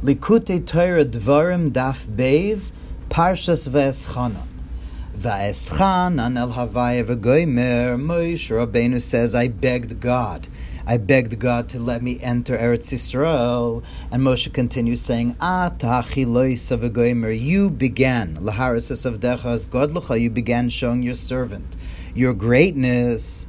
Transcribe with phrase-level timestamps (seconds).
[0.00, 2.70] Likkutei Torah Dvarim Daf Beis
[3.10, 4.46] Parshas Ve'eschanan.
[5.18, 10.46] Ve'eschanan el Havaya v'goymer Moshe Rabbeinu says, I begged God.
[10.86, 13.82] I begged God to let me enter Eretz Yisrael.
[14.12, 15.34] And Moshe continues saying,
[17.32, 21.74] you began, laharisis of dechas godlucha, you began showing your servant
[22.14, 23.48] your greatness.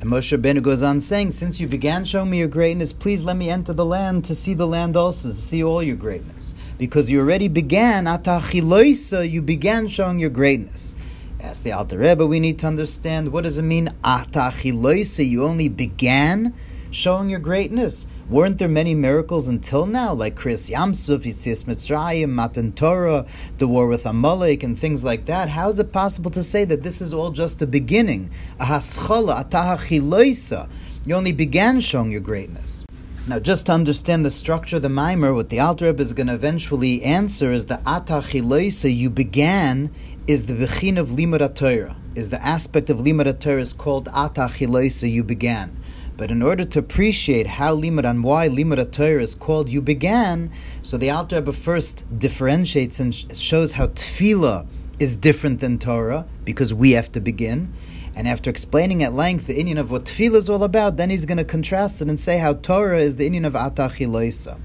[0.00, 3.36] And Moshe Rabbeinu goes on saying, Since you began showing me your greatness, please let
[3.36, 6.54] me enter the land to see the land also, to see all your greatness.
[6.78, 10.94] Because you already began, atachiloisa, you began showing your greatness.
[11.40, 15.68] As the Alter Rebbe, we need to understand what does it mean, atachiloisa, you only
[15.68, 16.54] began
[16.90, 18.06] showing your greatness.
[18.28, 23.26] Weren't there many miracles until now, like Kriyas Yamsuf, Yitzias Mitzrayim, Matan Torah,
[23.58, 25.48] the war with Amalek, and things like that?
[25.48, 28.30] How is it possible to say that this is all just a beginning?
[28.58, 30.68] Ahaschola, atahachiloisa.
[31.06, 32.84] You only began showing your greatness.
[33.26, 36.28] Now, just to understand the structure of the mimer, what the Alter Rebbe is going
[36.28, 39.90] to eventually answer is the atachiloisa you began
[40.26, 45.10] is the bechin of limud Torah, is the aspect of limud Torah is called atachiloisa
[45.10, 45.74] you began.
[46.18, 50.50] But in order to appreciate how limud and why limud Torah is called you began,
[50.82, 54.66] so the Alter Rebbe first differentiates and shows how tefillah
[54.98, 57.72] is different than Torah because we have to begin.
[58.16, 61.24] And after explaining at length the inyan of what tefillah is all about, then he's
[61.24, 64.58] going to contrast it and say how Torah is the inyan of atachiloisa.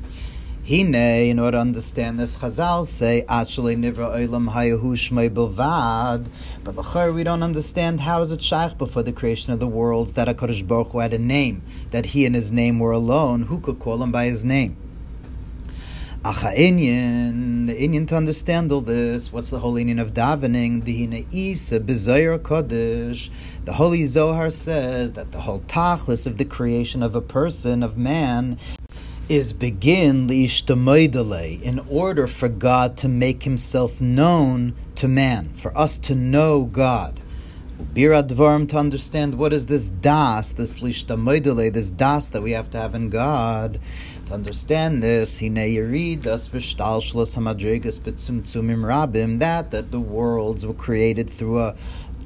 [0.66, 6.28] Hine, in order to understand this, Chazal say, Actually, nivra olam hayahu shmei bilvad.
[6.64, 10.14] But l'char, we don't understand how is it shaykh before the creation of the worlds
[10.14, 13.41] that HaKadosh Baruch Hu had a name, that he and his name were alone.
[13.41, 14.78] Who could call him by his name?
[16.23, 20.86] Acha inyan, the inyan to understand all this, what's the whole inyan of davening?
[20.86, 23.30] The hine isa b'zoyer kodesh.
[23.66, 27.97] The Holy Zohar says that the whole tachlis of the creation of a person, of
[27.97, 28.58] man,
[29.34, 30.28] is begin
[31.64, 37.20] in order for God to make himself known to man, for us to know God.
[37.95, 42.69] Bira Dvarim to understand what is this das, this lishtamoidele, this das that we have
[42.69, 43.80] to have in God.
[44.28, 45.40] To understand this,
[49.40, 51.75] that that the worlds were created through a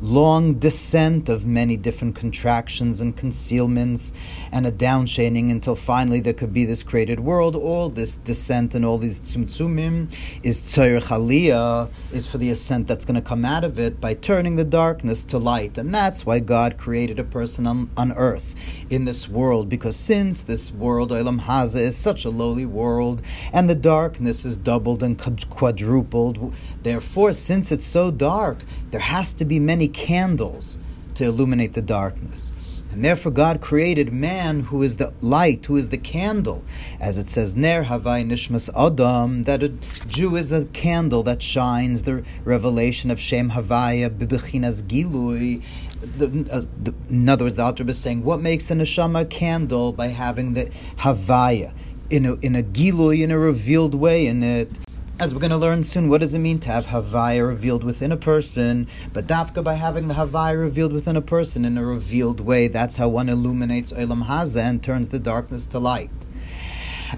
[0.02, 4.13] long descent of many different contractions and concealments
[4.52, 7.56] and a downshading until finally there could be this created world.
[7.56, 10.13] All this descent and all these tzumtzumim
[10.44, 14.56] is chaliyah, is for the ascent that's going to come out of it by turning
[14.56, 15.78] the darkness to light.
[15.78, 18.56] And that's why God created a person on, on earth
[18.90, 23.22] in this world, because since this world, Olam Haza, is such a lowly world
[23.52, 25.18] and the darkness is doubled and
[25.50, 26.53] quadrupled,
[26.84, 28.59] therefore, since it's so dark,
[28.92, 30.80] there has to be many candles
[31.16, 32.53] to illuminate the darkness.
[32.97, 36.63] And therefore, God created man who is the light, who is the candle.
[37.00, 39.69] As it says, Ner Havai Nishmas Adam, that a
[40.08, 45.62] Jew is a candle that shines, the revelation of Shem Havaya, Bibichinas Gilui.
[46.02, 49.91] The, uh, the, in other words, the Alter is saying, what makes a neshama candle
[49.91, 51.74] by having the Havaya
[52.09, 54.72] in a, in a Gilui, in a revealed way in it.
[55.20, 58.12] As we're going to learn soon, what does it mean to have Havaya revealed within
[58.12, 58.86] a person?
[59.14, 62.98] But Dafka, by having the Havaya revealed within a person in a revealed way, that's
[62.98, 66.12] how one illuminates Olam Haza and turns the darkness to light.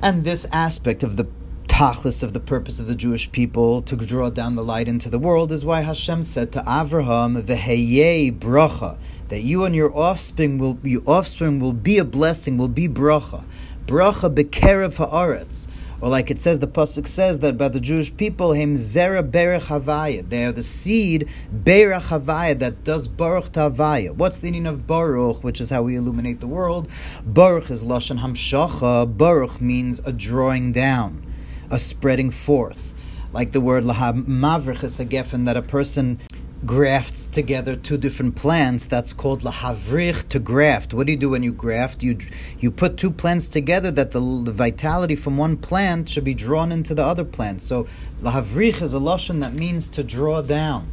[0.01, 1.27] And this aspect of the
[1.67, 5.19] tachlis of the purpose of the Jewish people to draw down the light into the
[5.19, 8.95] world is why Hashem said to Avraham, "Veheye bracha,"
[9.27, 13.43] that you and your offspring will your offspring will be a blessing, will be bracha,
[13.85, 15.67] bracha bekerev haaretz
[16.01, 19.63] or like it says, the pasuk says that about the Jewish people, him zera berech
[19.63, 20.27] havaya.
[20.27, 24.13] They are the seed berech havaya that does baruch tavaya.
[24.15, 26.89] What's the meaning of baruch, which is how we illuminate the world?
[27.25, 29.17] Baruch is lashon hamshacha.
[29.17, 31.25] Baruch means a drawing down,
[31.69, 32.93] a spreading forth.
[33.31, 36.19] Like the word lahav mavrich is a geffen that a person
[36.65, 38.85] grafts together two different plants.
[38.85, 40.93] That's called lahavrich to graft.
[40.93, 42.03] What do you do when you graft?
[42.03, 42.17] You
[42.59, 46.71] you put two plants together that the, the vitality from one plant should be drawn
[46.71, 47.61] into the other plant.
[47.61, 47.87] So
[48.21, 50.91] lahavrich is a lashon that means to draw down.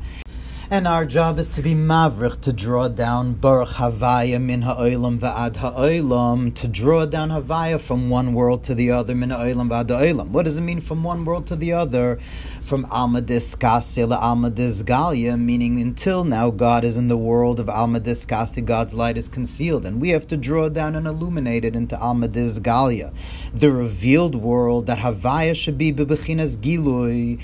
[0.69, 5.59] And our job is to be mavrich, to draw down baruch havaya min ha'olam va'ad
[5.59, 10.31] ha'olam, to draw down havaya from one world to the other, min ha'olam va'ad ha'olam.
[10.31, 12.19] What does it mean from one world to the other?
[12.67, 17.71] From alma diskasya la alma disgalia, meaning until now God is in the world of
[17.71, 21.77] alma diskasya, God's light is concealed, and we have to draw down and illuminate it
[21.77, 23.15] into alma Galia,
[23.55, 27.41] the revealed world that havaya should be bebechinas gilui.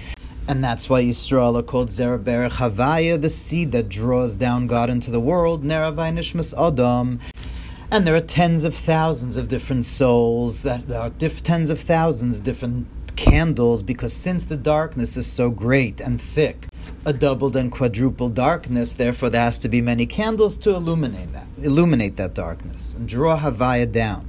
[0.48, 5.12] And that's why Yisrael are called Zeraberech Havaya, the seed that draws down God into
[5.12, 7.20] the world, Neravai Nishmas Adam.
[7.92, 12.40] And there are tens of thousands of different souls that are diff- tens of thousands
[12.40, 16.66] different candles because since the darkness is so great and thick,
[17.04, 21.46] a doubled and quadrupled darkness, therefore there has to be many candles to illuminate that,
[21.60, 24.28] illuminate that darkness and draw Havaya down.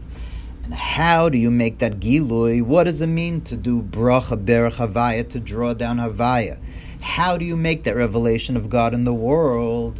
[0.63, 2.61] And how do you make that gilui?
[2.61, 6.57] What does it mean to do bracha berach Havaya, to draw down Havaya?
[7.01, 9.99] How do you make that revelation of God in the world?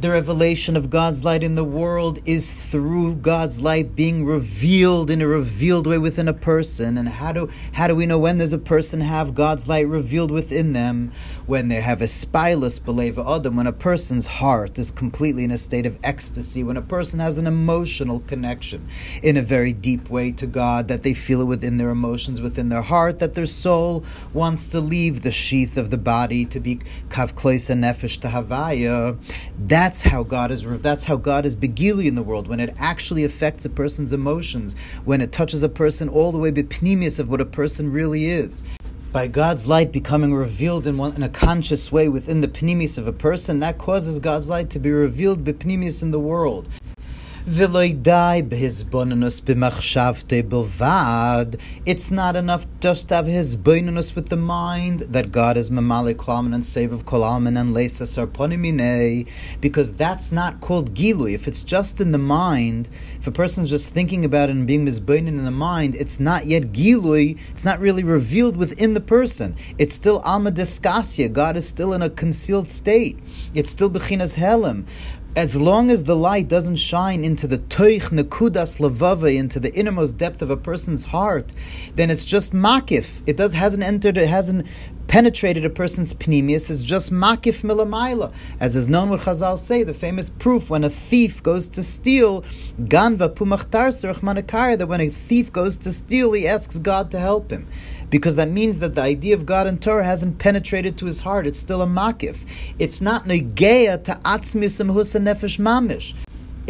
[0.00, 5.20] The revelation of God's light in the world is through God's light being revealed in
[5.20, 6.96] a revealed way within a person.
[6.96, 10.30] And how do how do we know when does a person have God's light revealed
[10.30, 11.12] within them?
[11.46, 15.50] When they have a spilus beleva adam, oh, when a person's heart is completely in
[15.50, 18.88] a state of ecstasy, when a person has an emotional connection
[19.22, 22.70] in a very deep way to God, that they feel it within their emotions, within
[22.70, 26.76] their heart, that their soul wants to leave the sheath of the body to be
[27.10, 29.18] kav nefesh to havaya.
[29.58, 30.62] That that's how God is.
[30.82, 32.46] That's how God is begili in the world.
[32.46, 36.52] When it actually affects a person's emotions, when it touches a person all the way
[36.52, 38.62] bepnimius of what a person really is.
[39.10, 43.08] By God's light becoming revealed in, one, in a conscious way within the pnimis of
[43.08, 46.68] a person, that causes God's light to be revealed bepnimius in the world.
[47.46, 47.70] It's
[52.10, 56.54] not enough just to have his bonus with the mind that God is mamali kolaman
[56.54, 59.26] and save of kolaman and lesas arponimine,
[59.62, 61.32] because that's not called gilui.
[61.32, 64.84] If it's just in the mind, if a person's just thinking about it and being
[64.84, 67.38] mizbonin in the mind, it's not yet gilui.
[67.52, 69.56] It's not really revealed within the person.
[69.78, 70.50] It's still alma.
[70.50, 73.18] God is still in a concealed state.
[73.54, 74.84] It's still bechinas helim
[75.36, 80.18] as long as the light doesn't shine into the toich nekudas levava, into the innermost
[80.18, 81.52] depth of a person's heart,
[81.94, 83.20] then it's just makif.
[83.26, 84.66] It does hasn't entered, it hasn't
[85.06, 86.68] penetrated a person's pneumius.
[86.68, 89.84] It's just makif milamaila, as is known what Chazal say.
[89.84, 92.42] The famous proof when a thief goes to steal,
[92.80, 97.68] ganva pumachtar that when a thief goes to steal, he asks God to help him
[98.10, 101.46] because that means that the idea of God and Torah hasn't penetrated to his heart.
[101.46, 102.44] It's still a makif.
[102.78, 106.14] It's not negeya to atzmius nefesh mamish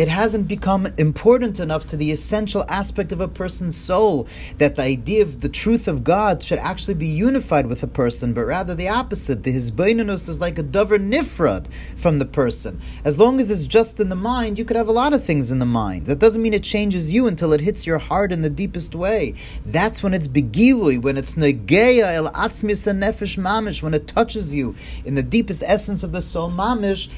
[0.01, 4.27] it hasn't become important enough to the essential aspect of a person's soul
[4.57, 8.33] that the idea of the truth of God should actually be unified with a person,
[8.33, 9.43] but rather the opposite.
[9.43, 11.67] The hisbainunus is like a dover nifrad
[11.97, 12.81] from the person.
[13.05, 15.53] As long as it's just in the mind, you could have a lot of things
[15.53, 16.07] in the mind.
[16.07, 19.35] That doesn't mean it changes you until it hits your heart in the deepest way.
[19.67, 24.75] That's when it's begilui, when it's negeya el atzmis nefesh mamish, when it touches you
[25.05, 27.11] in the deepest essence of the soul mamish,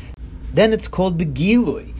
[0.52, 1.91] then it's called begilui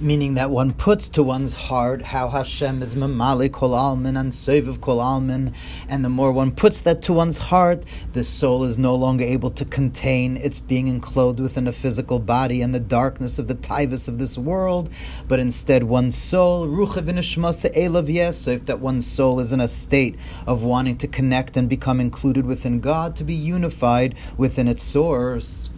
[0.00, 4.80] meaning that one puts to one's heart how Hashem is mamali kol almin and of
[4.80, 5.52] kol almin,
[5.88, 9.50] and the more one puts that to one's heart, the soul is no longer able
[9.50, 14.06] to contain its being enclosed within a physical body and the darkness of the tivus
[14.08, 14.88] of this world,
[15.26, 20.16] but instead one's soul, rucha v'nishmasa elav yesef, that one's soul is in a state
[20.46, 25.70] of wanting to connect and become included within God, to be unified within its source.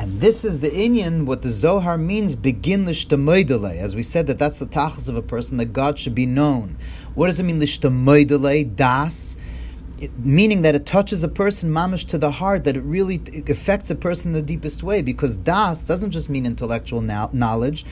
[0.00, 3.76] And this is the Inyan, what the Zohar means, begin l'shtamoidele.
[3.78, 6.76] As we said, that that's the tachas of a person, that God should be known.
[7.16, 9.36] What does it mean, l'shtamoidele, das?
[9.98, 13.90] It, meaning that it touches a person mamish to the heart, that it really affects
[13.90, 17.84] a person in the deepest way, because das doesn't just mean intellectual knowledge,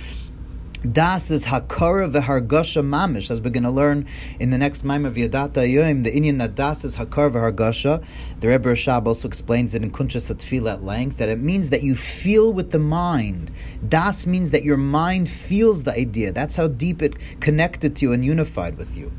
[0.92, 4.06] Das is Hakara v'Hargasha Mamish, as we're going to learn
[4.38, 8.04] in the next Maim of Yadata Yoim, the inyan that Das is Hakara v'Hargasha.
[8.40, 11.82] The Rebbe Rashab also explains it in Kuntra Satfil at length, that it means that
[11.82, 13.50] you feel with the mind.
[13.88, 16.30] Das means that your mind feels the idea.
[16.30, 19.10] That's how deep it connected to you and unified with you.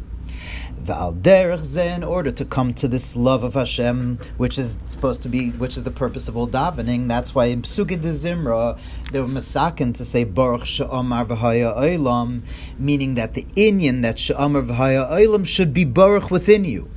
[0.89, 5.75] In order to come to this love of Hashem, which is supposed to be, which
[5.75, 7.09] is the purpose of all davening.
[7.09, 8.79] That's why in Psuke de Zimra,
[9.11, 12.43] they were masakin to say Baruch Sha'amar V'haya Olam,
[12.79, 16.89] meaning that the Inyan that Sha'amar V'haya Olam should be Baruch within you.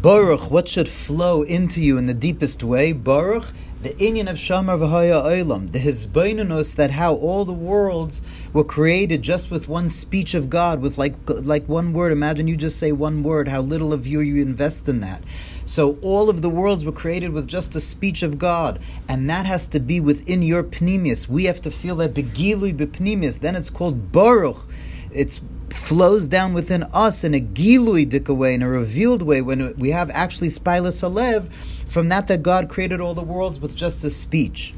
[0.00, 2.92] Baruch, what should flow into you in the deepest way?
[2.92, 3.52] Baruch
[3.86, 8.20] the Inyan of Shamar V'Haya Olam, the Hizbainunus, that how all the worlds
[8.52, 12.10] were created just with one speech of God, with like like one word.
[12.10, 15.22] Imagine you just say one word, how little of you you invest in that.
[15.64, 19.46] So all of the worlds were created with just a speech of God, and that
[19.46, 21.28] has to be within your pneumius.
[21.28, 23.38] We have to feel that begilui bepneumius.
[23.38, 24.66] Then it's called baruch.
[25.12, 25.40] It's
[25.70, 30.10] flows down within us in a giluidik way, in a revealed way, when we have
[30.10, 31.48] actually spilus alev,
[31.86, 34.74] from that that God created all the worlds with just a speech.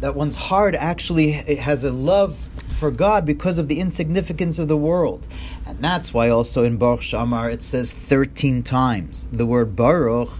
[0.00, 4.76] That one's heart actually has a love for God because of the insignificance of the
[4.76, 5.26] world.
[5.66, 10.30] And that's why also in Baruch Shamar it says 13 times the word Baruch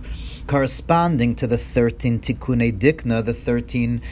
[0.46, 4.02] corresponding to the 13 tikkunei dikna, the 13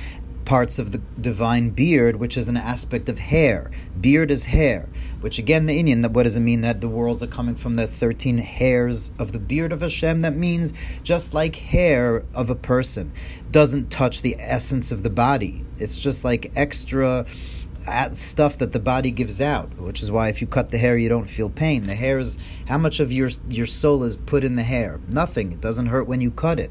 [0.44, 3.70] parts of the divine beard, which is an aspect of hair.
[4.00, 4.88] Beard is hair,
[5.20, 7.86] which again, the inyan, what does it mean that the worlds are coming from the
[7.86, 10.20] 13 hairs of the beard of Hashem?
[10.22, 10.72] That means
[11.02, 13.12] just like hair of a person
[13.50, 15.64] doesn't touch the essence of the body.
[15.78, 17.26] It's just like extra
[17.86, 20.96] uh, stuff that the body gives out, which is why if you cut the hair,
[20.96, 21.86] you don't feel pain.
[21.86, 25.00] The hair is how much of your your soul is put in the hair?
[25.10, 25.52] Nothing.
[25.52, 26.70] It doesn't hurt when you cut it.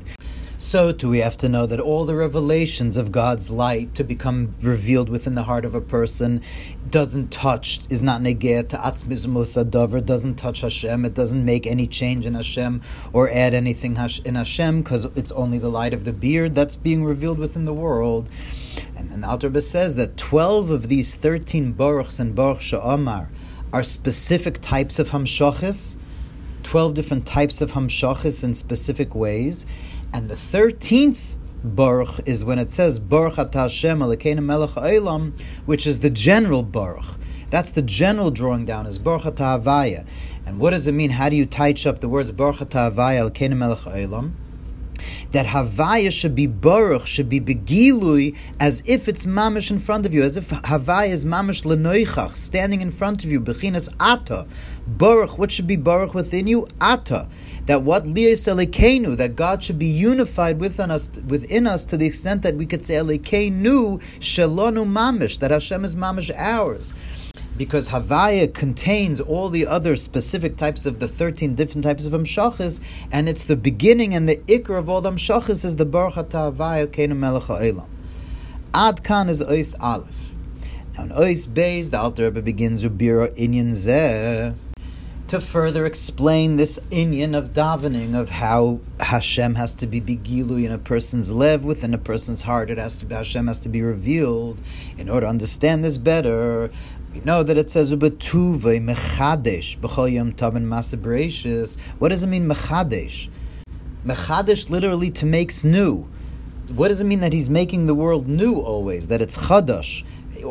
[0.62, 4.56] So too we have to know that all the revelations of God's light to become
[4.62, 6.42] revealed within the heart of a person
[6.90, 11.88] doesn't touch, is not negir to atzmismus adavar, doesn't touch Hashem, it doesn't make any
[11.88, 12.82] change in Hashem
[13.14, 17.06] or add anything in Hashem because it's only the light of the beard that's being
[17.06, 18.28] revealed within the world.
[18.98, 23.30] And then the Alter says that 12 of these 13 Baruchs and Baruch Sha'amar
[23.72, 25.96] are specific types of Hamshachis,
[26.64, 29.66] 12 different types of Hamshachis in specific ways.
[30.14, 35.34] And the 13th Baruch is when it says Baruch Atah Hashem Elokeinu Melech Ha'olam,
[35.66, 37.18] which is the general Baruch.
[37.50, 40.06] That's the general drawing down, is Baruch Atah Havaya.
[40.46, 41.12] And what does it mean?
[41.12, 44.34] How do you touch up the words Baruch Atah Havaya Elokeinu Melech Ha'olam?
[45.32, 50.14] that Havaya should be Baruch, should be Begilui, as if it's Mamish in front of
[50.14, 54.48] you, as if Havaya is Mamish Lenoichach, standing in front of you, Bechinas Ata.
[54.88, 56.68] Baruch, what should be Baruch within you?
[56.82, 57.28] Ata.
[57.70, 62.08] That what Liyas Elekenu, that God should be unified within us, within us to the
[62.08, 66.96] extent that we could say Elekenu Shalonu Mamish, that Hashem is Mamish ours
[67.58, 72.82] because Havaya contains all the other specific types of the 13 different types of Amshachas,
[73.12, 76.88] and it's the beginning and the ikr of all the Amshachas is the Baruch Havaya
[76.88, 77.86] Kenu Melech Ha'olam.
[78.74, 80.34] Ad Kan is Ois Aleph.
[80.98, 84.56] Now in Ois Beis, the Alter Rebbe begins Ubira Inyan Zeh
[85.30, 90.72] to further explain this inyan of davening of how Hashem has to be begilu in
[90.72, 92.72] a person's lev, within a person's heart.
[92.72, 94.60] It has to be Hashem has to be revealed.
[94.98, 96.72] In order to understand this better,
[97.14, 101.80] we know that it says ubetuve mechadesh b'chol yom tavin masabrachis.
[102.00, 103.30] What does it mean mechadesh?
[104.04, 106.10] Mechadesh literally to makes new.
[106.70, 109.06] What does it mean that he's making the world new always?
[109.08, 110.04] That it's chadash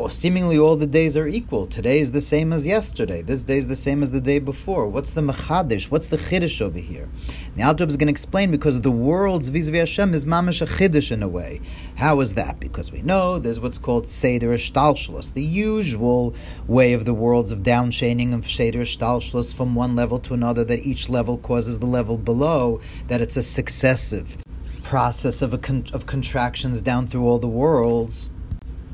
[0.09, 1.67] seemingly all the days are equal.
[1.67, 3.21] Today is the same as yesterday.
[3.21, 4.87] This day is the same as the day before.
[4.87, 5.85] What's the machadish?
[5.91, 7.07] What's the chiddush over here?
[7.55, 11.23] The Alter is going to explain because the world's vis-a-vis is mamash a chiddush in
[11.23, 11.61] a way.
[11.95, 12.59] How is that?
[12.59, 16.33] Because we know there's what's called seder shtalshlus, the usual
[16.67, 20.63] way of the worlds of downchaining of seder shtalshlus from one level to another.
[20.63, 22.81] That each level causes the level below.
[23.07, 24.37] That it's a successive
[24.83, 28.29] process of, con- of contractions down through all the worlds.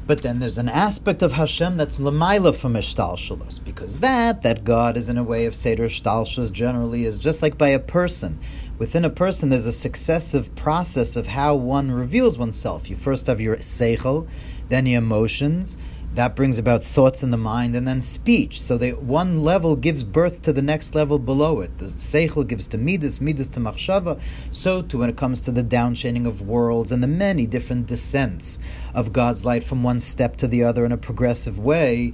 [0.07, 4.97] But then there's an aspect of Hashem that's lamaila from ishtalshalos, because that, that God
[4.97, 8.39] is in a way of Seder ishtalshalos generally is just like by a person.
[8.77, 12.89] Within a person, there's a successive process of how one reveals oneself.
[12.89, 14.27] You first have your seichel,
[14.67, 15.77] then your emotions,
[16.15, 18.61] that brings about thoughts in the mind and then speech.
[18.61, 21.77] So they, one level gives birth to the next level below it.
[21.77, 24.21] The seichel gives to midas, midas to machshava.
[24.51, 28.59] So too when it comes to the downchaining of worlds and the many different descents
[28.93, 32.13] of God's light from one step to the other in a progressive way,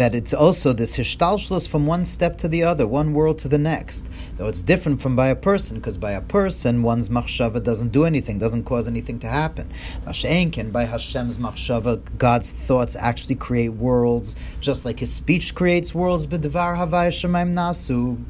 [0.00, 3.58] that it's also this hishtalshlus from one step to the other, one world to the
[3.58, 4.08] next.
[4.36, 8.06] Though it's different from by a person, because by a person, one's machshava doesn't do
[8.06, 9.70] anything, doesn't cause anything to happen.
[10.06, 16.26] Mashenkin, by Hashem's machshava, God's thoughts actually create worlds, just like His speech creates worlds.
[16.26, 18.24] B'devar havai shemaim nasu.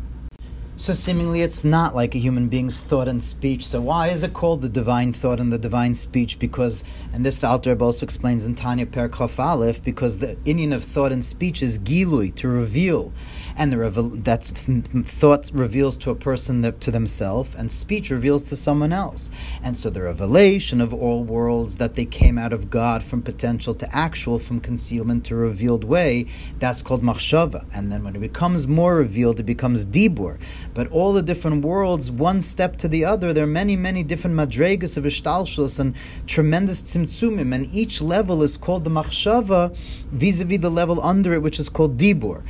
[0.81, 3.67] So seemingly it's not like a human being's thought and speech.
[3.67, 6.39] So why is it called the divine thought and the divine speech?
[6.39, 10.83] Because, and this the Alter also explains in Tanya Per Aleph, because the inyan of
[10.83, 13.13] thought and speech is gilui, to reveal
[13.57, 18.57] and the revel- that thought reveals to a person to themselves, and speech reveals to
[18.57, 19.31] someone else.
[19.63, 23.75] And so the revelation of all worlds that they came out of God from potential
[23.75, 26.27] to actual, from concealment to revealed way,
[26.59, 27.65] that's called machshava.
[27.75, 30.39] And then when it becomes more revealed, it becomes dibur.
[30.75, 34.37] But all the different worlds, one step to the other, there are many, many different
[34.37, 35.95] madregas of ishtalshus and
[36.27, 39.75] tremendous tzimtzumim, and each level is called the machshava
[40.13, 42.43] vis-a-vis the level under it, which is called dibur.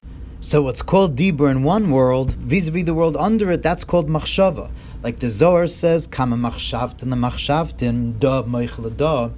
[0.42, 4.70] So what's called Dibur in one world, vis-a-vis the world under it, that's called Machshava.
[5.02, 9.28] Like the Zohar says, Kama Machshavtin Machshavtin, Da Meichel Da.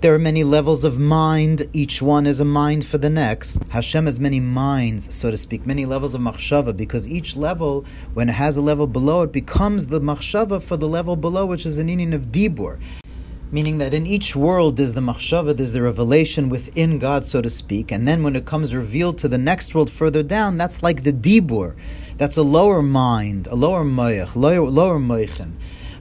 [0.00, 3.64] There are many levels of mind, each one is a mind for the next.
[3.70, 8.28] Hashem has many minds, so to speak, many levels of machshava, because each level, when
[8.28, 11.78] it has a level below, it becomes the machshava for the level below, which is
[11.78, 12.78] an inyan of dibur
[13.54, 17.48] meaning that in each world there's the machshava, there's the revelation within God, so to
[17.48, 21.04] speak, and then when it comes revealed to the next world further down, that's like
[21.04, 21.76] the dibur,
[22.16, 24.98] that's a lower mind, a lower mayach, lower, lower.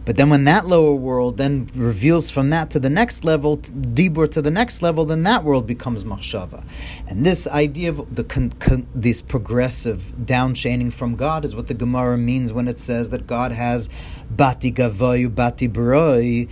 [0.03, 4.29] But then when that lower world then reveals from that to the next level, dibur
[4.31, 6.63] to the next level, then that world becomes machshava.
[7.07, 11.75] And this idea of the con, con, this progressive downchaining from God is what the
[11.75, 13.89] Gemara means when it says that God has
[14.31, 16.49] bati gavayu bati broi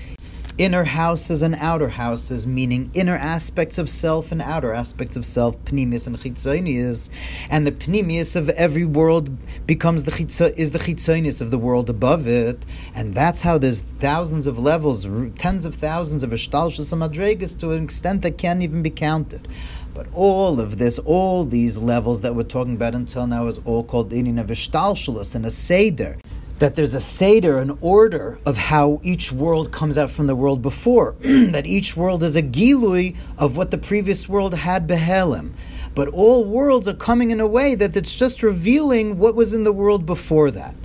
[0.62, 5.58] inner houses and outer houses, meaning inner aspects of self and outer aspects of self,
[5.66, 7.10] pnimius and chitzonius,
[7.50, 9.26] and the pnimius of every world
[9.66, 12.64] becomes the chitzo, is the chitzonius of the world above it,
[12.94, 17.72] and that's how there's thousands of levels, tens of thousands of ishtalshus and madregas to
[17.72, 19.48] an extent that can't even be counted.
[19.96, 23.84] But all of this, all these levels that we're talking about until now, is all
[23.84, 26.20] called in of ishtalshulus and a seder
[26.62, 30.62] that there's a seder, an order of how each world comes out from the world
[30.62, 31.16] before.
[31.22, 35.54] that each world is a gilui of what the previous world had behelim.
[35.96, 39.64] But all worlds are coming in a way that it's just revealing what was in
[39.64, 40.76] the world before that.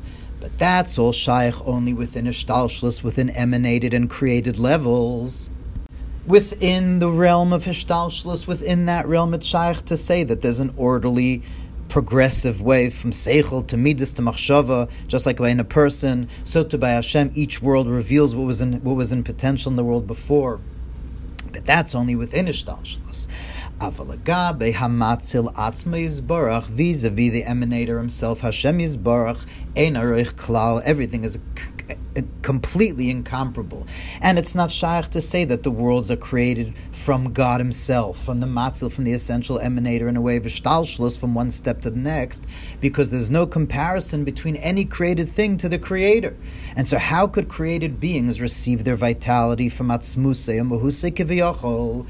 [0.41, 5.51] But that's all shaykh only within ishtalshlus, within emanated and created levels.
[6.27, 10.73] Within the realm of ishtalshlus, within that realm, it's shaykh to say that there's an
[10.79, 11.43] orderly
[11.89, 16.65] progressive way from seichel to midas to machshava, just like by in a person, so
[16.65, 19.85] to by Hashem, each world reveals what was in what was in potential in the
[19.85, 20.61] world before.
[21.53, 23.27] But that's only within Ishtalshlos.
[23.79, 31.39] Avalagabe hamatzil atzma yizbarach vis-a-vis the emanator himself, Hashem yizbarach, ein klal, everything is
[32.41, 33.87] completely incomparable.
[34.23, 38.41] And it's not shaykh to say that the worlds are created from God Himself, from
[38.41, 41.91] the matzil, from the essential emanator, in a way of shtalshlus from one step to
[41.91, 42.45] the next,
[42.81, 46.35] because there's no comparison between any created thing to the Creator.
[46.77, 52.07] And so, how could created beings receive their vitality from atzmusei and mahusei?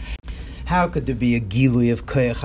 [0.66, 2.42] How could there be a gilui of koyach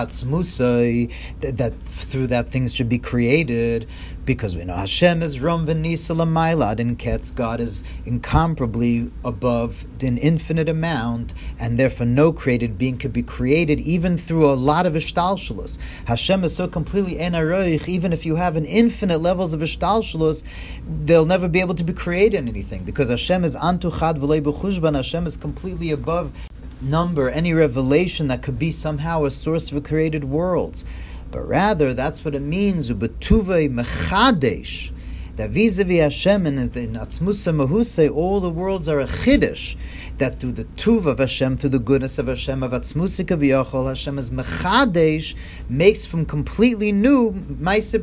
[1.40, 3.88] that, that through that things should be created?
[4.26, 7.34] Because we know Hashem is rom v'nisa l'mailad in Ketz.
[7.34, 13.80] God is incomparably above an infinite amount, and therefore no created being could be created
[13.80, 15.80] even through a lot of ishtalshalos.
[16.06, 20.44] Hashem is so completely enaroich, even if you have an infinite levels of ishtalshalos,
[21.06, 25.26] they'll never be able to be created in anything because Hashem is antuchad v'lei Hashem
[25.26, 26.32] is completely above
[26.82, 30.86] number, any revelation that could be somehow a source of created worlds.
[31.32, 34.92] But rather, that's what it means, ubetuve mechadesh,
[35.38, 39.78] that vis-a-vis Hashem and in Atzmusa Mahuse, all the worlds are a chiddush,
[40.22, 44.20] that through the tuv of Hashem, through the goodness of Hashem, of Atzmusika v'yachol, Hashem
[44.20, 45.34] is mechadesh,
[45.68, 48.00] makes from completely new ma'aseh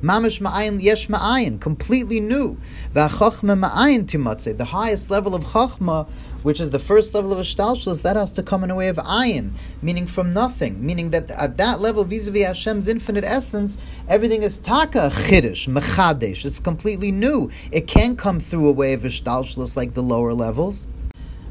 [0.00, 2.56] mamish ma'ayin yesh ma'ayin, completely new.
[2.94, 6.08] V'achachma ma'ayin timatze, the highest level of chachma
[6.42, 8.96] which is the first level of Ashtalshus, that has to come in a way of
[8.96, 9.50] ayin,
[9.82, 13.76] meaning from nothing, meaning that at that level, vis-a-vis Hashem's infinite essence,
[14.08, 16.44] everything is taka chiddush, mechadesh.
[16.44, 17.50] It's completely new.
[17.72, 20.86] It can't come through a way of Ashtalshus like the lower levels.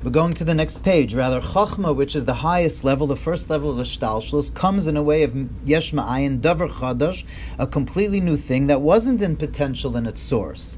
[0.04, 1.16] We're going to the next page.
[1.16, 5.02] Rather, Chachma, which is the highest level, the first level of Ashtalshus, comes in a
[5.02, 7.24] way of Yesh Ma'ayin, Davar Chadash,
[7.58, 10.78] a completely new thing that wasn't in potential in its source.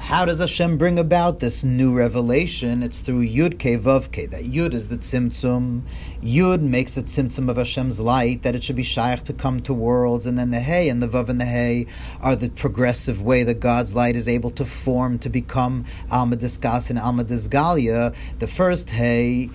[0.00, 2.82] How does Hashem bring about this new revelation?
[2.82, 4.28] It's through Yud Ke Vav Ke.
[4.28, 5.82] That Yud is the Tzimtzum.
[6.20, 9.72] Yud makes the Tzimtzum of Hashem's light, that it should be Shaykh to come to
[9.72, 10.26] worlds.
[10.26, 11.86] And then the Hey and the Vav and the Hey
[12.20, 16.90] are the progressive way that God's light is able to form to become Alma Diskas
[16.90, 18.12] and Alma Disgalia.
[18.40, 19.50] The first Hey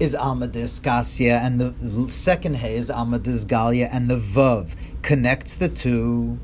[0.00, 5.68] is Alma Disgasia, and the second Hey is Alma Galia, and the Vav connects the
[5.68, 6.40] two.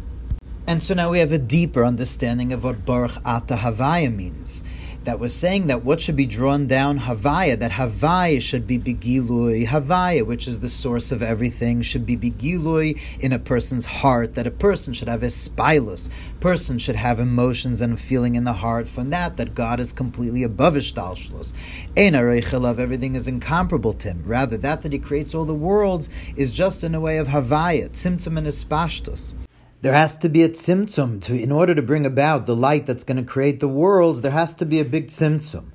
[0.68, 4.64] And so now we have a deeper understanding of what Baruch Ata Havaya means.
[5.04, 9.64] That we're saying that what should be drawn down Havaya, that Havaya should be Begilui.
[9.64, 14.48] Havaya, which is the source of everything, should be Begilui in a person's heart, that
[14.48, 16.10] a person should have a spilus.
[16.40, 20.42] Person should have emotions and feeling in the heart from that, that God is completely
[20.42, 21.54] above Ishtalshlos.
[21.96, 24.24] Ein everything is incomparable to him.
[24.26, 27.88] Rather, that that he creates all the worlds is just in a way of Havaya,
[27.90, 29.32] Tzimtzum and Espashtos
[29.82, 33.04] there has to be a tzimtzum to in order to bring about the light that's
[33.04, 34.20] going to create the worlds.
[34.22, 35.72] There has to be a big tzimtzum,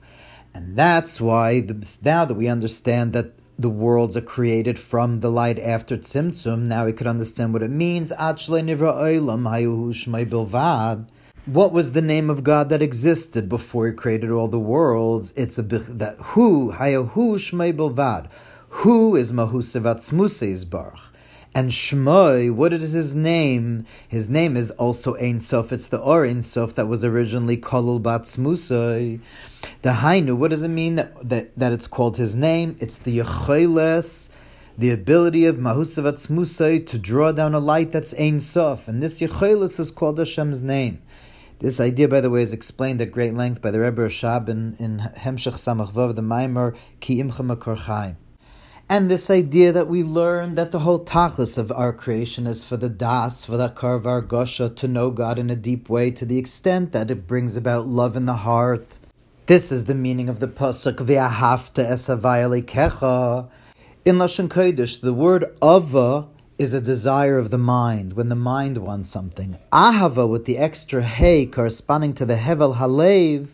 [0.53, 5.29] and that's why the, now that we understand that the worlds are created from the
[5.29, 8.11] light after tzimtzum, now we could understand what it means.
[11.45, 15.33] What was the name of God that existed before He created all the worlds?
[15.35, 18.29] It's a that who hayahu shmei bilvad.
[18.69, 21.10] Who is mahusevat smuseis baruch.
[21.53, 23.85] And Shmoi, what is his name?
[24.07, 25.73] His name is also Ein Sof.
[25.73, 29.19] It's the Or Ein Sof that was originally Kolul Batz Musai.
[29.81, 32.77] The Hainu, what does it mean that, that, that it's called his name?
[32.79, 34.29] It's the Yecheles,
[34.77, 38.87] the ability of Mahusavatz Musai to draw down a light that's Ein Sof.
[38.87, 41.01] And this Yecheles is called Hashem's name.
[41.59, 44.77] This idea, by the way, is explained at great length by the Rebbe Rashab in,
[44.79, 47.77] in Hemshech Samach Vav, the Maimer Ki Imcha Makor
[48.91, 52.75] and this idea that we learn that the whole tachlis of our creation is for
[52.75, 56.37] the das, for the karvar gosha, to know God in a deep way, to the
[56.37, 58.99] extent that it brings about love in the heart.
[59.45, 63.49] This is the meaning of the pasuk v'ahavta esavayali kecha.
[64.03, 66.27] In lashon kodesh, the word ava
[66.57, 69.57] is a desire of the mind when the mind wants something.
[69.71, 73.51] Ahava with the extra hey corresponding to the hevel halev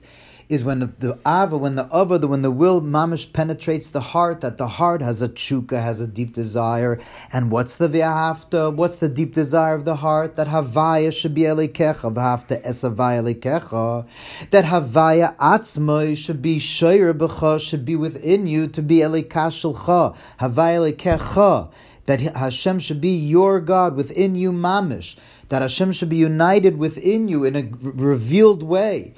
[0.50, 4.42] is when the, the ava, when the ava, when the will mamish penetrates the heart,
[4.42, 7.00] that the heart has a chuka, has a deep desire.
[7.34, 8.74] And what's the v'ahavta?
[8.74, 10.38] What's the deep desire of the heart?
[10.38, 14.08] That havaya should be elikecha, v'ahavta esavaya elikecha.
[14.52, 20.94] That havaya atzmoi should be shoyer b'cha, should be within you to be elikashulcha, havaya
[20.94, 21.72] elikecha.
[22.06, 25.18] That Hashem should be your God within you, mamish.
[25.50, 29.14] That Hashem should be united within you in a revealed way.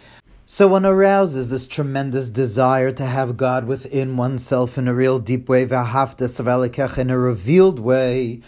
[0.52, 5.48] So one arouses this tremendous desire to have God within oneself in a real deep
[5.48, 8.42] way, in a revealed way,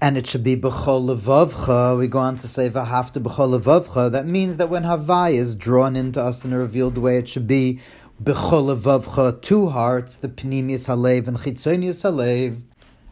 [0.00, 1.96] and it should be b'chol levavcha.
[1.96, 4.10] We go on to say b'chol levavcha.
[4.10, 7.46] That means that when Havai is drawn into us in a revealed way, it should
[7.46, 7.78] be
[8.20, 12.62] b'chol levavcha, two hearts, the pnimius halev and chitzonius halev.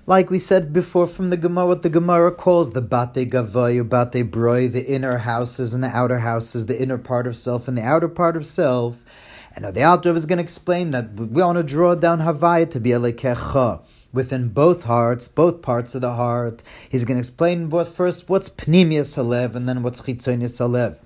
[0.05, 4.29] Like we said before from the Gemara, what the Gemara calls the bate gavayu, bate
[4.29, 7.85] broi, the inner houses and the outer houses, the inner part of self and the
[7.85, 9.05] outer part of self.
[9.55, 12.81] And the Alter is going to explain that we want to draw down Havaya to
[12.81, 16.65] be Elekecha within both hearts, both parts of the heart.
[16.89, 20.99] He's going to explain what first what's Pnimius Halev and then what's Chitzonius Halev.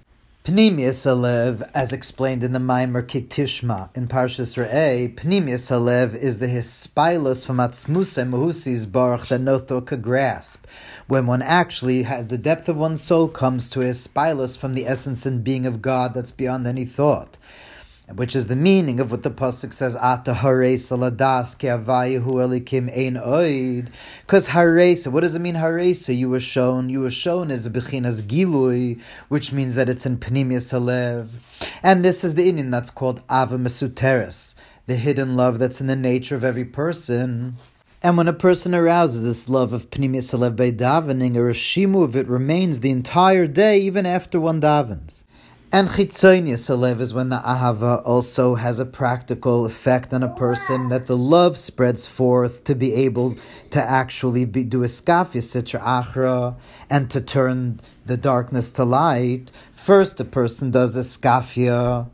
[0.47, 6.47] Pnimius Alev, as explained in the Maimer Kitishma in Parshas Re'eh, Pnimius Alev is the
[6.47, 10.65] hispilus from Atzmuse Mahusis Baruch that no thought could grasp.
[11.09, 15.27] When one actually, the depth of one's soul comes to a hispilus from the essence
[15.27, 17.39] and being of God that's beyond any thought
[18.15, 23.15] which is the meaning of what the pasuk says, "Ata haresa ladas avayahu elikim ein
[23.15, 23.89] oid."
[24.21, 25.57] Because haresa, what does it mean?
[25.57, 26.89] Haresa, you were shown.
[26.89, 31.31] You were shown as a bechinas gilui, which means that it's in pnimius halev,
[31.83, 34.55] and this is the inyan that's called ava mesuteres,
[34.87, 37.55] the hidden love that's in the nature of every person.
[38.03, 42.15] And when a person arouses this love of pnimius halev by davening, a reshimu of
[42.15, 45.25] it remains the entire day, even after one davens.
[45.73, 50.91] And chitzonius alev is when the ahava also has a practical effect on a person
[50.91, 53.37] that the love spreads forth to be able
[53.71, 56.57] to actually be, do a skafia sitra achra
[56.89, 59.51] and to turn the darkness to light.
[59.73, 62.11] First, a person does a skafia,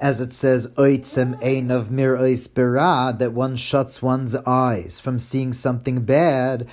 [0.00, 6.04] as it says, oitzem ein of mir that one shuts one's eyes from seeing something
[6.04, 6.68] bad.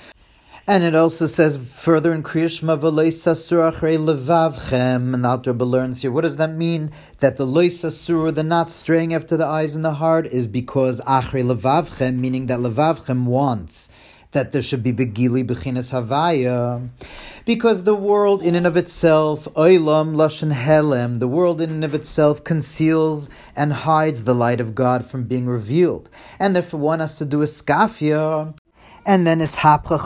[0.66, 6.12] And it also says further in Kriyashma v'loisasur levavchem, and the Alter learns here.
[6.12, 6.92] What does that mean?
[7.20, 11.42] That the loisasur, the not straying after the eyes and the heart, is because achrei
[11.42, 13.88] levavchem, meaning that levavchem wants
[14.32, 16.88] that there should be begili bechinas havaya,
[17.44, 21.94] because the world in and of itself, oilam lashon helem, the world in and of
[21.94, 27.18] itself conceals and hides the light of God from being revealed, and therefore one has
[27.18, 28.54] to do a skafia
[29.06, 29.98] and then is hapcha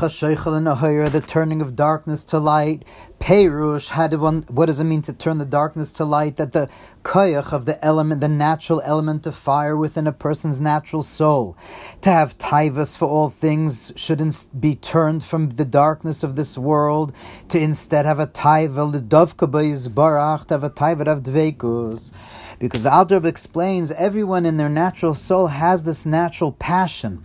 [1.11, 2.85] the turning of darkness to light.
[3.19, 6.37] Perush, do one, what does it mean to turn the darkness to light?
[6.37, 6.69] That the
[7.03, 11.57] koyach of the element, the natural element of fire within a person's natural soul,
[12.03, 17.15] to have taivas for all things, shouldn't be turned from the darkness of this world
[17.49, 19.49] to instead have a taiva lidovka
[19.89, 22.13] barach, to have a taiva of dvekus.
[22.59, 27.25] Because the Alter explains everyone in their natural soul has this natural passion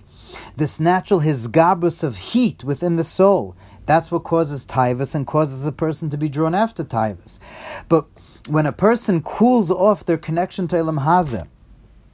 [0.55, 3.55] this natural hisgabus of heat within the soul.
[3.85, 7.39] That's what causes tivus and causes a person to be drawn after tivus.
[7.87, 8.05] But
[8.47, 11.47] when a person cools off their connection to Elam Hazeh,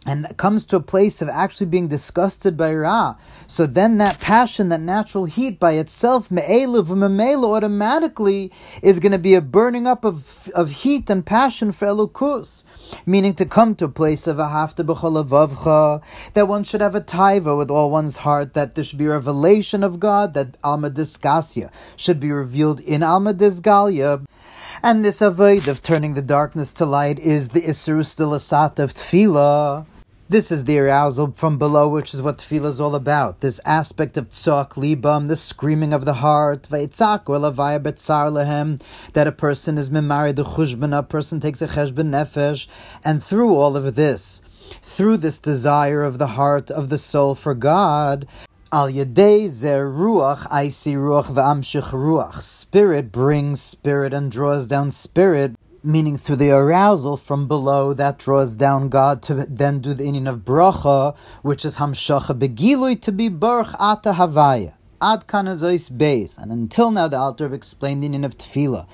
[0.06, 3.16] and comes to a place of actually being disgusted by Ra.
[3.48, 8.52] So then that passion, that natural heat by itself, me'elu automatically
[8.84, 12.64] is going to be a burning up of, of heat and passion for Elukus.
[13.06, 17.02] Meaning to come to a place of a hafta b'cholavavcha, that one should have a
[17.02, 21.72] taiva with all one's heart, that there should be revelation of God, that Alma Disgasia
[21.96, 24.26] should be revealed in Alma Disgalia.
[24.84, 29.86] And this avoid of turning the darkness to light is the Isserus de of Tefillah.
[30.28, 33.42] This is the arousal from below, which is what tefillah is all about.
[33.42, 36.88] This aspect of tzok libam, the screaming of the heart, that
[39.28, 42.66] a person is the chushban, a person takes a cheshben nefesh,
[43.04, 44.42] and through all of this,
[44.82, 48.28] through this desire of the heart of the soul for God,
[48.72, 52.42] Al yedei zer ruach, I see ruach v'amshich ruach.
[52.42, 58.56] Spirit brings spirit and draws down spirit meaning through the arousal from below that draws
[58.56, 63.30] down God to then do the inyan of bracha, which is hamshacha begilui to be
[63.30, 64.76] baruch ata havaya.
[65.02, 66.38] Ad kanazois beis.
[66.38, 68.88] And until now, the Alter explained the inyan of tefillah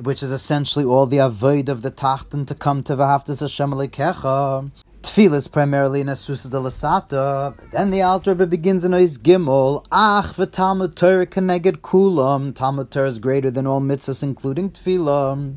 [0.00, 4.70] which is essentially all the avoid of the tachten to come to v'haftas Hashem lekecha.
[5.02, 7.54] Tefillah is primarily in Asus de Lasata.
[7.70, 9.84] Then the Alter begins in Ois Gimel.
[9.90, 12.54] Ach v'Talmud Torah keneged kulam.
[12.54, 15.56] Talmud Torah is greater than all mitzvahs, including Tefillah.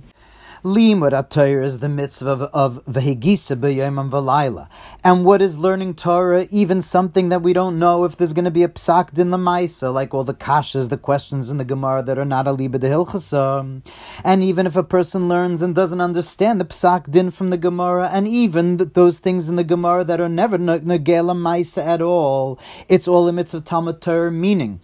[0.64, 4.70] Limud Torah is the mitzvah of, of Vehigisa b'yomam v'layla.
[5.04, 6.46] And what is learning Torah?
[6.52, 9.92] Even something that we don't know if there's going to be a psak din lamaisa,
[9.92, 12.78] like all the kashas, the questions in the Gemara that are not a liba.
[14.24, 18.10] And even if a person learns and doesn't understand the psak din from the Gemara,
[18.14, 23.08] and even those things in the Gemara that are never negela maisa at all, it's
[23.08, 24.80] all a mitzvah Talmud Torah meaning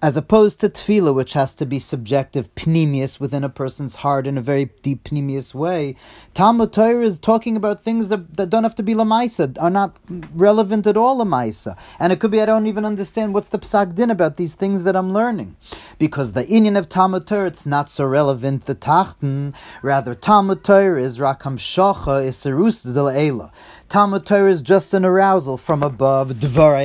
[0.00, 4.38] as opposed to tefillah, which has to be subjective, pneumius within a person's heart in
[4.38, 5.96] a very deep pneumius way.
[6.34, 9.96] Talmud Torah is talking about things that, that don't have to be lamaisa, are not
[10.34, 13.94] relevant at all lamaisa, and it could be I don't even understand what's the psak
[13.94, 15.56] din about these things that I'm learning,
[15.98, 19.54] because the inyan of Talmud Torah it's not so relevant the tachten.
[19.82, 23.48] Rather, Talmud Torah is rakam shocha is serus de
[23.88, 26.32] Talmud Torah is just an arousal from above.
[26.32, 26.76] Dvar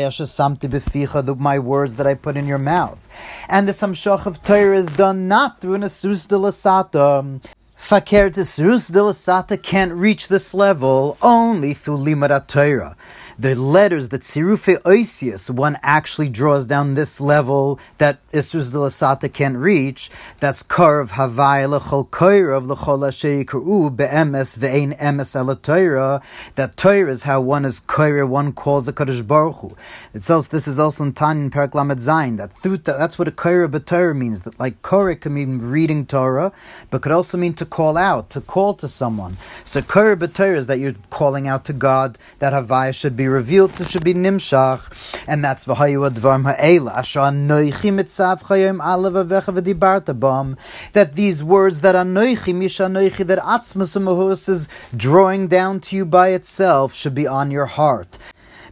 [1.38, 3.06] my words that I put in your mouth.
[3.50, 7.44] And the samshach of Torah is done not through an asus de lasata.
[7.76, 8.42] Fakir to
[8.90, 12.96] de lasata can't reach this level only through limud Torah
[13.38, 19.32] the letters, the tzirufe oisius, one actually draws down this level that Isrus de Lasata
[19.32, 20.10] can't reach.
[20.40, 26.22] That's curve havai lechol koirav lechol asheikru be'emes ve'ein emes ala Torah.
[26.56, 29.76] That Torah is how one is koira, one calls the Kaddish Baruch Hu.
[30.14, 32.38] It says this is also in Tan in Perak Lamed Zayin.
[32.38, 34.42] That thuta, that's what a koira b'Torah means.
[34.42, 36.52] That like koira can mean reading Torah,
[36.90, 39.38] but could also mean to call out, to call to someone.
[39.64, 42.18] So koira b'Torah is that you're calling out to God.
[42.40, 44.82] That havai should be be revealed, it should be nimshach,
[45.28, 50.58] and that's v'hayu advarm ha'ela, asher anoichi mitzav chayim alav avecha v'dibarta bam,
[50.92, 54.68] that these words that anoichi, misha anoichi, that atzmas is
[55.06, 58.18] drawing down to you by itself, should be on your heart.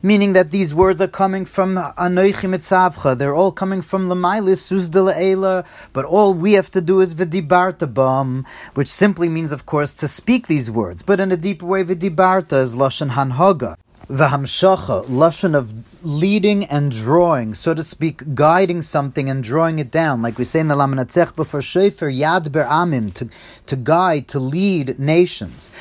[0.03, 3.15] Meaning that these words are coming from Anoichi Mitzavcha.
[3.15, 7.13] They're all coming from Lamailis Sus de La'ela, but all we have to do is
[7.13, 11.03] Vidibarta Bam, which simply means, of course, to speak these words.
[11.03, 13.09] But in a deeper way, Vidibarta is Lashon
[14.11, 14.17] Hanhoga.
[14.17, 20.21] Vahamshacha, lashon of leading and drawing, so to speak, guiding something and drawing it down,
[20.21, 23.29] like we say in the Lamanatzech before Shefer Yad Ber Amim, to,
[23.65, 25.71] to guide, to lead nations.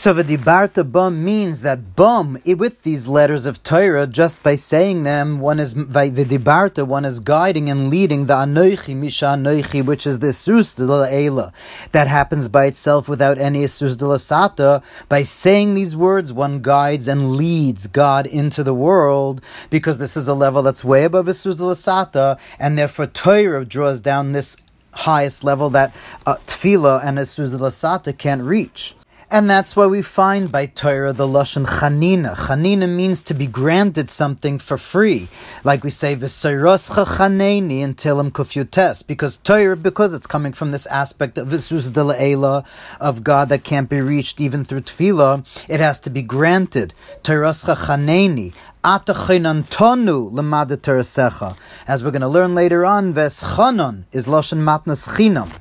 [0.00, 5.02] So the dibarta bum means that bum with these letters of Torah, just by saying
[5.02, 9.84] them, one is by the dibarta, one is guiding and leading the anoichi misha anoichi,
[9.84, 11.52] which is the sus de la ela,
[11.92, 14.82] that happens by itself without any sus de la sata.
[15.10, 20.28] By saying these words, one guides and leads God into the world, because this is
[20.28, 24.56] a level that's way above sus de la sata, and therefore Torah draws down this
[24.92, 26.36] highest level that uh,
[27.04, 28.94] and sus de la sata can't reach.
[29.32, 32.34] And that's why we find by Torah the Lashon Chanina.
[32.34, 35.28] Chanina means to be granted something for free.
[35.62, 39.06] Like we say, V'sayroscha chaneni in Tilim Kufyutes.
[39.06, 42.66] Because Torah, because it's coming from this aspect of Visus de La'ela,
[43.00, 46.92] of God that can't be reached even through Tefillah, it has to be granted.
[47.22, 48.52] Torahscha chaneni.
[48.82, 49.06] As
[52.02, 55.52] we're going to learn later on, Veschanon is Lashon Matnas Chinam.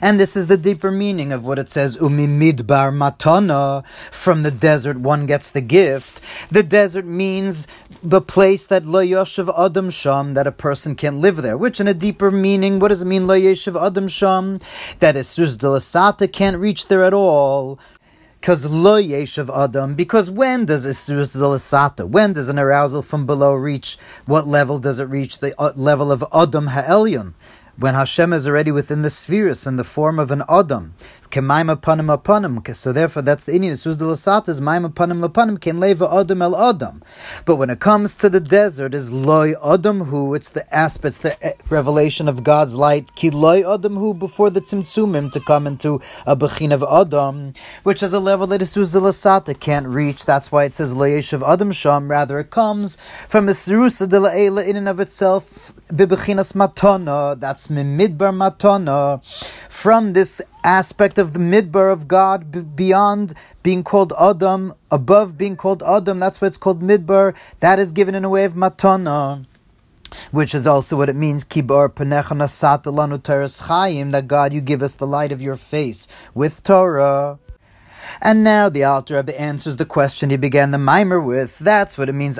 [0.00, 4.98] And this is the deeper meaning of what it says, Umimidbar matana, from the desert
[4.98, 6.20] one gets the gift.
[6.50, 7.66] The desert means
[8.02, 11.56] the place that lo yoshev adam sham, that a person can live there.
[11.56, 14.58] Which in a deeper meaning, what does it mean lo yoshev adam sham?
[14.98, 17.78] That Isrus de Lasata can't reach there at all.
[18.44, 22.06] Because lo yeshav adam, because when does Isrus DeLasata?
[22.06, 25.38] When does an arousal from below reach, what level does it reach?
[25.38, 27.32] The uh, level of adam ha'elyon
[27.76, 30.94] when Hashem is already within the spheres in the form of an Adam.
[31.34, 32.76] Kemaim.
[32.76, 33.76] So therefore, that's the inyan.
[33.76, 35.80] Suz de lasat is maim apanim lapanim.
[35.80, 37.02] Leva adam el adam.
[37.44, 40.34] But when it comes to the desert, is loy adam hu.
[40.34, 43.16] It's the aspects, the eh, revelation of God's light.
[43.16, 48.04] Ki loy adam hu before the tzimtzumim to come into a bechin of adam, which
[48.04, 50.24] is a level that Suz de lasata can't reach.
[50.24, 52.12] That's why it says loyesh of adam sham.
[52.12, 52.94] Rather, it comes
[53.26, 55.72] from Isrusa de la'ela in and of itself.
[55.88, 57.40] Bibechinas matana.
[57.40, 59.20] That's mimidbar matana.
[59.68, 65.56] From this aspect of the midbar of God b- beyond being called Adam, above being
[65.56, 66.18] called Adam.
[66.20, 67.36] That's why it's called midbar.
[67.60, 69.46] That is given in a way of matana.
[70.32, 71.94] which is also what it means, Kibar
[73.62, 77.38] Chayim, that God, you give us the light of your face with Torah.
[78.20, 81.58] And now the Alter Rebbe answers the question he began the mimer with.
[81.58, 82.38] That's what it means,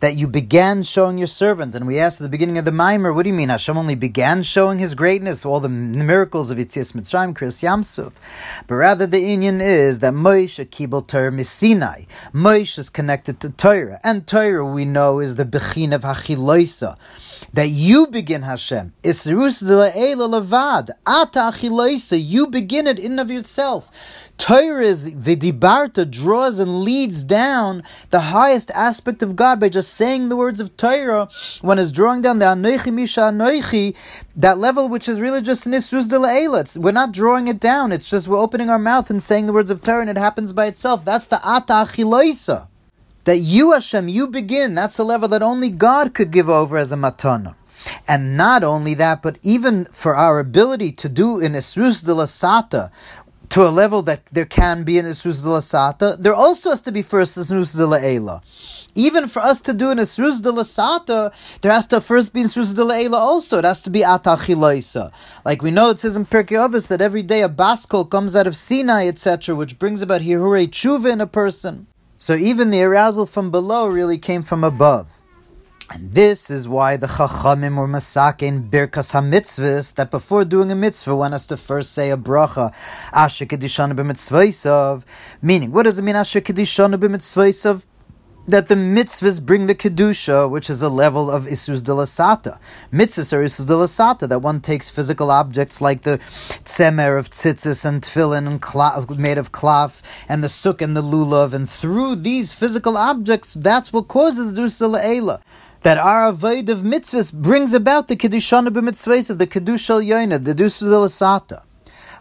[0.00, 1.74] that you began showing your servant.
[1.74, 3.48] And we asked at the beginning of the mimer, what do you mean?
[3.48, 8.12] Hashem only began showing his greatness, all the miracles of Yitzias Mitzrayim, Kriyas Yamsuf.
[8.66, 12.06] But rather the Inyan is that Moshe kibel Torah misinai.
[12.32, 14.00] Moshe is connected to Torah.
[14.02, 16.98] And Torah we know is the Bechin of Hachiloisa
[17.52, 18.92] that you begin Hashem.
[19.02, 20.90] Isrus de levad.
[21.06, 22.16] Ata achiloisa.
[22.22, 23.82] You begin it in of itself.
[24.38, 30.28] Torah is vidibarta draws and leads down the highest aspect of God by just saying
[30.28, 31.28] the words of Torah.
[31.60, 33.86] When it's drawing down the anoichi misha anoichi,
[34.36, 37.92] that level which is really just an isrus de We're not drawing it down.
[37.92, 40.52] It's just we're opening our mouth and saying the words of Torah, and it happens
[40.52, 41.04] by itself.
[41.04, 42.68] That's the ata achiloisa
[43.24, 44.74] that you, Hashem, you begin.
[44.74, 47.54] That's a level that only God could give over as a matana.
[48.08, 52.24] And not only that, but even for our ability to do in Isrus de la
[52.24, 52.90] Sata,
[53.50, 56.80] to a level that there can be an Isrus de la Sata, there also has
[56.82, 58.42] to be first Isrus de la Ela.
[58.94, 62.42] Even for us to do an Isrus de la Sata, there has to first be
[62.42, 63.58] Isrus de la Ela also.
[63.58, 65.12] It has to be Atachilaisa.
[65.44, 68.56] Like we know it says in Pirkei that every day a baskol comes out of
[68.56, 71.86] Sinai, etc., which brings about Hirure Tshuva in a person.
[72.18, 75.18] So even the arousal from below really came from above.
[75.92, 80.74] And this is why the Chachamim or Masak in Birkas HaMitzvahs, that before doing a
[80.74, 82.74] mitzvah, one has to first say a bracha,
[83.12, 85.04] Asher Kedishanu b'mitzvaysav.
[85.40, 87.86] Meaning, what does it mean, Asher Kedishanu b'mitzvaysav?
[88.48, 92.60] that the mitzvahs bring the kedusha, which is a level of isus sata.
[92.92, 96.18] Mitzvahs are isus sata, that one takes physical objects like the
[96.64, 101.54] tzemer of tzitzis and tefillin and made of cloth, and the suk and the lulav,
[101.54, 105.38] and through these physical objects, that's what causes la
[105.86, 110.52] that our avoid of mitzvahs brings about the kedushana b'mitzvahs of the kedusha yoina, the
[110.52, 111.62] dusa de la sata.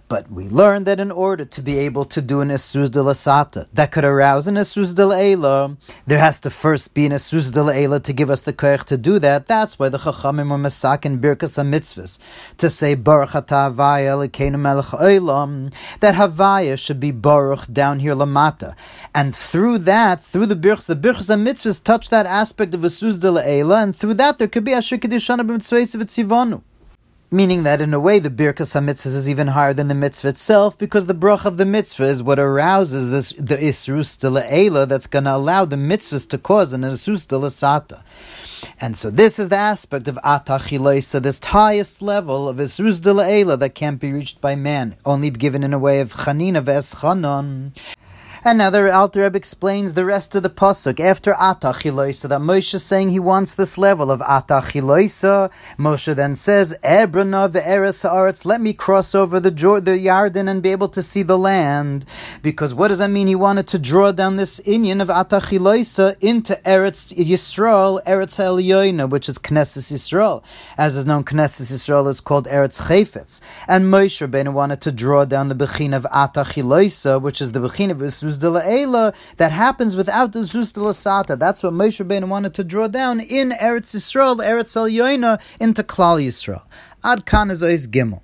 [0.07, 3.13] But we learned that in order to be able to do an Esruz de la
[3.13, 7.11] Sata that could arouse an Esruz de la Eila, there has to first be an
[7.11, 9.47] Esruz de la Eila to give us the koyach to do that.
[9.47, 12.19] That's why the Chachamim are Masak and Birkas mitzvahs
[12.57, 18.75] to say Baruch Ata Havaya Melech Olam, that Havaya should be Baruch down here Lamata.
[19.15, 23.31] And through that, through the Birchas, the Birchas mitzvahs touch that aspect of Esruz de
[23.31, 26.01] la Eila, and through that there could be Asher Kedishana b'mitzvahs of
[27.35, 30.77] Meaning that in a way the Birkas HaMitzvah is even higher than the mitzvah itself
[30.77, 35.05] because the brach of the mitzvah is what arouses this, the Isrus de Eila that's
[35.05, 38.03] going to allow the mitzvahs to cause an Isrus de Sata.
[38.79, 43.59] And so this is the aspect of Atachilaisa, this highest level of Isrus de Eila
[43.59, 47.71] that can't be reached by man, only given in a way of Chanina Veschanon.
[48.47, 52.79] And now the Alter Rebbe explains the rest of the pasuk after Atachiloisa that Moshe
[52.79, 55.51] saying he wants this level of Atachiloisa.
[55.79, 60.69] Moshe then says, Ebrana ve'eres haaretz, let me cross over the, the Yarden and be
[60.69, 62.05] able to see the land.
[62.43, 63.25] Because what does that mean?
[63.25, 69.27] He wanted to draw down this Inyan of Atachiloisa into Eretz Yisrael, Eretz Elyoina, which
[69.27, 70.43] is Knesset Yisrael.
[70.77, 73.41] As is known, Knesset Yisrael is called Eretz Chayfetz.
[73.67, 77.89] And Moshe Rabbeinu wanted to draw down the Bechin of Atachiloisa, which is the Bechin
[77.89, 81.37] of Yisrael La that happens without the Zuz de la Sata.
[81.37, 85.83] That's what Moshe Rabbeinu wanted to draw down in Eretz Yisrael, Eretz El Yoina, into
[85.83, 86.63] Klal Yisrael.
[87.03, 88.21] Ad Kan is Gimel.